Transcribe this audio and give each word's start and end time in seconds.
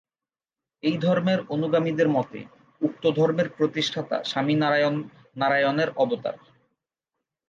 এই 0.83 0.95
ধর্মের 0.97 1.39
অনুগামীদের 1.49 2.09
মতে, 2.09 2.39
উক্ত 2.81 3.03
ধর্মের 3.11 3.47
প্রতিষ্ঠাতা 3.49 4.17
স্বামীনারায়ণ 4.23 4.95
নারায়ণের 5.35 5.89
অবতার। 5.95 6.35